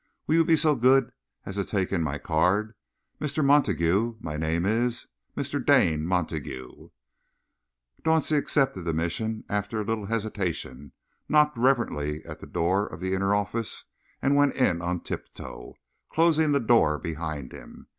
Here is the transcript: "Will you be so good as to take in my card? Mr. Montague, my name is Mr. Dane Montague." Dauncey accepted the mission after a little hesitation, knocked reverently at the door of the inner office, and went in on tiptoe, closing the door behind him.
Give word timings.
"Will 0.25 0.37
you 0.37 0.45
be 0.45 0.55
so 0.55 0.73
good 0.75 1.11
as 1.45 1.53
to 1.57 1.63
take 1.63 1.91
in 1.91 2.01
my 2.01 2.17
card? 2.17 2.73
Mr. 3.19 3.45
Montague, 3.45 4.15
my 4.19 4.35
name 4.35 4.65
is 4.65 5.05
Mr. 5.37 5.63
Dane 5.63 6.07
Montague." 6.07 6.89
Dauncey 8.01 8.35
accepted 8.35 8.81
the 8.81 8.95
mission 8.95 9.43
after 9.47 9.79
a 9.79 9.83
little 9.85 10.07
hesitation, 10.07 10.93
knocked 11.29 11.55
reverently 11.55 12.25
at 12.25 12.39
the 12.39 12.47
door 12.47 12.87
of 12.87 12.99
the 12.99 13.13
inner 13.13 13.35
office, 13.35 13.85
and 14.23 14.35
went 14.35 14.55
in 14.55 14.81
on 14.81 15.01
tiptoe, 15.01 15.75
closing 16.09 16.51
the 16.51 16.59
door 16.59 16.97
behind 16.97 17.51
him. 17.53 17.85